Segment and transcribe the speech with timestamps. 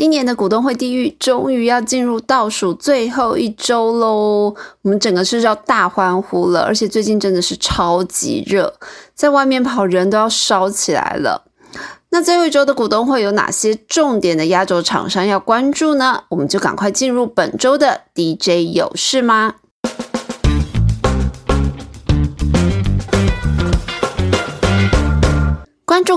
[0.00, 8.72] 今年的股东会地狱终于要进入倒数最后一周喽，我们整个是要大欢呼了，而且最近真的是超级热，
[9.14, 11.44] 在外面跑人都要烧起来了。
[12.08, 16.24] 那最后一周的股东会有哪些重点的压轴厂商要关注呢？
[16.30, 19.56] 我们就赶快进入本周的 DJ 有事吗？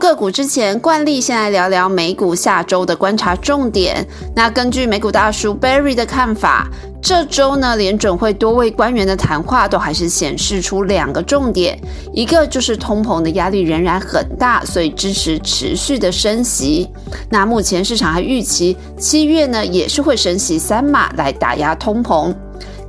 [0.00, 4.04] 个股之前，惯例先来聊聊美股下周的观察重点。
[4.34, 6.66] 那根据美股大叔 Barry 的看法，
[7.02, 11.78] 这周呢，联准会多位官员的谈话都还是显示出两个重点，
[12.14, 16.88] 一个就是通膨的压力仍然很大，所以支持持续的升息。
[17.28, 22.34] 那目前市场还预期七月呢，也是会升息三码来打压通膨。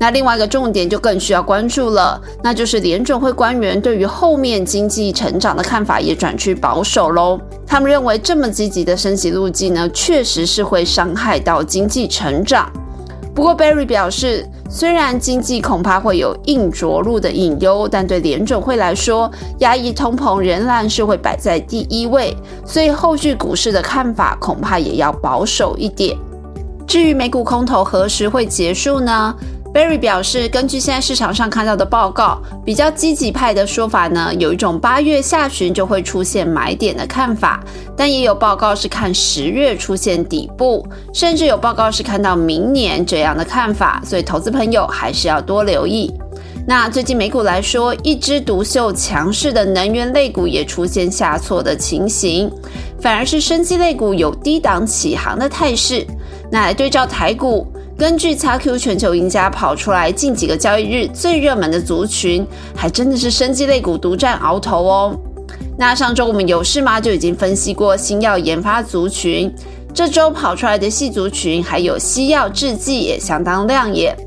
[0.01, 7.39] 那另外一个重点就更需要关注了，那就是联准会官员对于后面经济成长的看法也转趋保守喽。
[7.67, 12.67] 他们认为这么积极的升级路径呢，确实是会伤害到经济成长。
[13.35, 26.17] 不过 Barry 表示，虽然经济恐怕会有硬着陆的隐忧，但对联准会来说，压抑通膨仍然是会摆在第一位，所以后续股市的看法恐怕也要保守一点。
[26.87, 29.33] 至于美股空头何时会结束呢
[29.73, 37.63] Berry 表示，根据现在市场上看到的报告，比较积极派的说法呢，有一种八月下旬就会出现买点的看法，
[37.95, 46.13] 但也有报告是看十月出现底部，甚至有报告是看到明年这样的看法，所以投资朋友还是要多留意。
[46.67, 52.51] 那最近美股来说，一枝独秀强势的能源类股也出现下挫的情形，
[52.99, 56.05] 反而是生机类股有低档起航的态势。
[56.51, 57.65] 那来对照台股。
[58.01, 62.43] 根据 XQ 全球赢家跑出来，近几个交易日最热门的族群，
[62.75, 65.15] 还真的是生技类股独占鳌头哦。
[65.77, 66.99] 那上周我们有事吗？
[66.99, 69.53] 就已经分析过新药研发族群，
[69.93, 74.17] 这周跑出来的细族群，还有西药制剂也相当亮眼。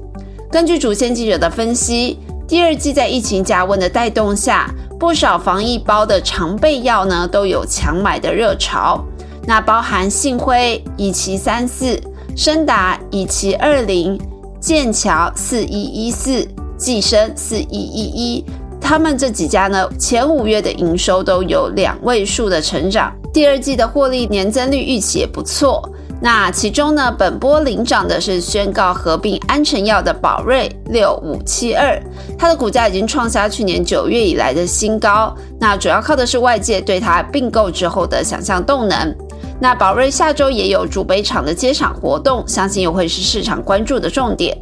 [0.52, 9.05] 根据主线记者的分析，第二季在疫情加温的带动下，不少防疫包的常备药呢都有强买的热潮，
[9.48, 12.01] 那包含信辉、乙奇三四。
[12.36, 14.20] 深达、以奇二零、
[14.61, 16.46] 剑桥四一一四、
[16.77, 18.45] 寄生四一一一，
[18.80, 25.89] 他们这几家呢，前五月的营收都有两位数的成长，第二季的获利年增率预期也不错。
[26.20, 32.01] 那其中呢，本波领涨的是宣告合并安诚药的宝瑞六五七二，
[32.39, 35.34] 它的股价已经创下去年九月以来的新高。
[35.61, 39.14] 那主要靠的是外界对它并购之后的想象动能。
[39.60, 44.56] 那宝瑞下周也有主杯场的接场活动，相信又会是市场关注的重点。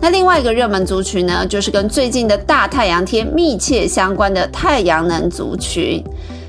[0.00, 6.04] 那另外一个热门族群呢，就是跟最近的大太阳天密切相关的太阳能族群。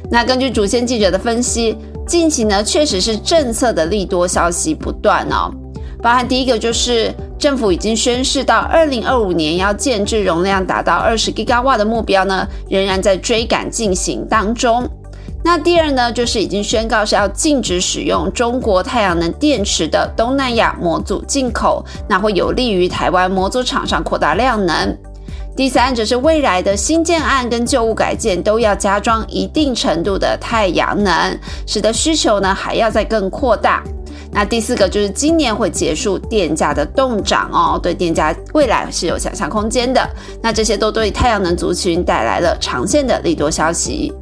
[0.10, 5.50] 那根据主线记者的分析，近期呢确实是政策的利多消息不断哦，
[6.02, 14.90] 包含第一个就是政府已经宣示到二零二五年要建制容量达到二十 w 瓦的目标呢，仍然在追赶进行当中。
[15.44, 24.98] 那第二呢，就是已经宣告是要禁止使用中国太阳能电池的东南亚模组进口，那会有利于台湾模组厂商扩大量能。
[25.56, 33.82] 第三则是未来的新建案跟旧物改建都要加装一定程度的太阳能，使得需求呢还要再更扩大。
[34.32, 40.08] 那第四个就是今年会结束电价的动涨哦，对电价未来是有想象空间的。
[40.44, 44.14] 那这些都对太阳能族群带来了长线的利多消息。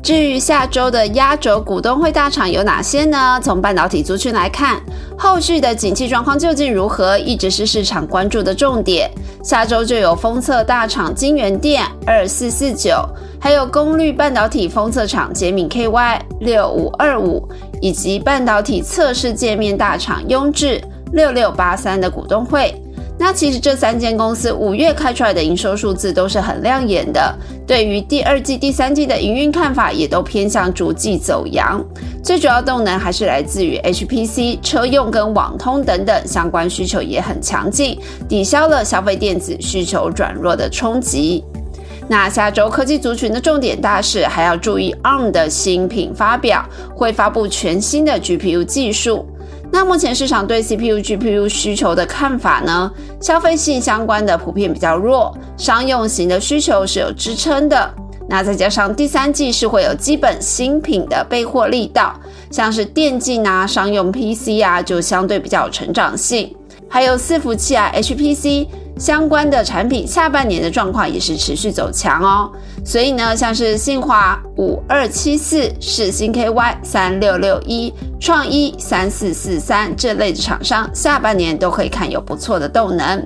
[0.00, 3.38] 至于下周的压轴股东会大厂有哪些呢？
[3.42, 4.80] 从半导体族群来看，
[5.18, 9.10] 后续的景气状况究竟如何，一直是市场关注的重点。
[9.42, 13.04] 下周就有封测大厂金源电二四四九，
[13.38, 17.46] 还有功率半导体封测厂杰敏 KY 六五二五，
[17.82, 20.80] 以及半导体测试界面大厂雍智
[21.12, 22.74] 六六八三的股东会。
[23.18, 27.36] 那其实这三间公司五月开出来的营收数字都是很亮眼的，
[27.66, 31.84] 对于第二季、第三季的营运看法也都偏向逐季走阳。
[32.22, 37.98] 最主要动能还是来自于 HPC、车用跟网通等等相关需求也很强劲，
[38.28, 41.44] 抵消了消费电子需求转弱的冲击。
[42.10, 46.64] 那下周科技族群的重点大事还要注意 ARM 的新品发表，
[46.94, 49.26] 会发布全新的 GPU 技术。
[49.70, 52.90] 那目前市场对 CPU、GPU 需求的看法呢？
[53.20, 57.94] 消费性相关的普遍比较弱，商用型的需求是有支撑的。
[58.30, 62.14] 那再加上第三季是会有基本新品的备货力道，
[62.50, 66.54] 像是电竞啊、商用 PC 啊，就相对比较有成长性。
[66.88, 68.66] 还有伺服器啊、HPC
[68.98, 72.50] 相关的产品，下半年的状况也是持续走强哦。
[72.84, 83.24] 所以呢，像是信华五二七四、世星 KY 三六六一、创一三四四三这类的厂商，下半年都可以看有不错的动能。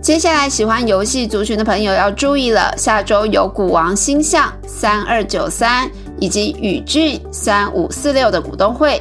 [0.00, 5.88] 接下来喜欢游戏族群的朋友要注意了，下周有股王星象三二九三
[6.18, 9.00] 以及宇峻三五四六的股东会。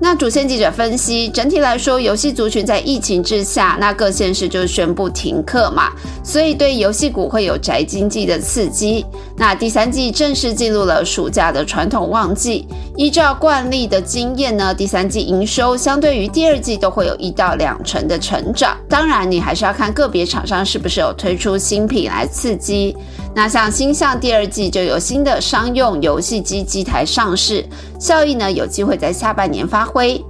[0.00, 5.90] 那主线记者分析，整体来说，游戏族群在疫情之下，那各县市就宣布停课嘛，
[6.22, 9.04] 所以对游戏股会有宅经济的刺激。
[9.36, 12.66] 那第三季正式进入了暑假的传统旺季，
[12.96, 18.76] 依照惯例的经验呢，第三季营收相对于第二季都会有一到两成的成长。
[18.88, 22.96] 当然，你还是要看个别厂商是不是有推出新品来刺激。
[23.38, 27.64] 那像星象第二季就有新的商用游戏机机台上市，
[27.96, 30.20] 效益呢有机会在下半年发挥。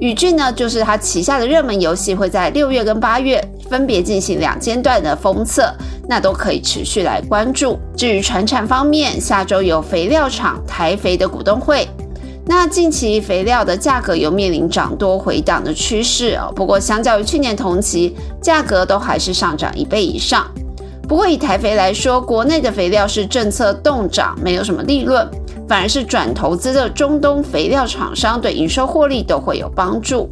[0.00, 3.40] 宇峻呢就是它旗下的热门游戏会在六月跟八月
[3.70, 5.72] 分别进行两阶段的封测，
[6.08, 7.78] 那都可以持续来关注。
[7.96, 11.88] 至于船产方面，下周有肥料厂台肥的股东会，
[12.44, 20.44] 那近期肥料的价格有面临涨多回档的趋势哦，不过相较于去年同期，价格都还是上涨一倍以上。
[21.08, 25.24] 不过以台肥来说，国内的肥料是政策动涨，没有什么利润，
[25.68, 30.28] 反而是转投资的中东肥料厂商对营收获利都会有帮助。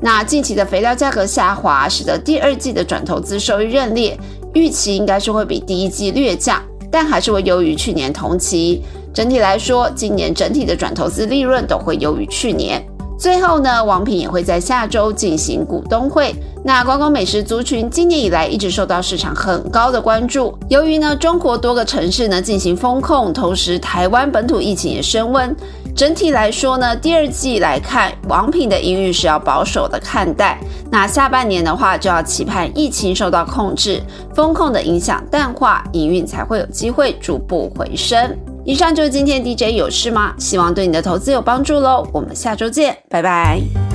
[0.00, 4.18] 那近期的肥料价格下滑，使得第二季的转投资收益认列，
[4.54, 8.82] 预期应该是会比第一季略降，但还是会优于去年同期。
[9.12, 12.82] 整体来说，今年整体的转投资利润都会优于去年。
[13.18, 16.34] 最后呢，王品也会在下周进行股东会。
[16.62, 20.56] 那观光美食族群今年以来一直受到市场很高的关注。
[20.68, 25.54] 由于呢，中国多个城市呢进行封控，同时台湾本土疫情也升温，
[25.94, 30.58] 整体来说呢，第二季来看，王品的营运是要保守的看待。
[30.90, 34.02] 那下半年的话，就要期盼疫情受到控制，
[34.34, 38.36] 风控的影响淡化，营运才会有机会逐步回升。
[38.66, 40.34] 以上就是今天 DJ 有事吗？
[40.38, 42.06] 希望对你的投资有帮助喽。
[42.12, 43.85] 我们下周见，拜拜。